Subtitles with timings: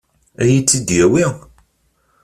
[0.41, 1.25] Ad iyi-tt-id-yawi?